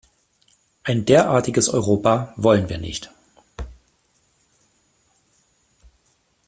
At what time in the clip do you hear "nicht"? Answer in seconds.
2.79-3.11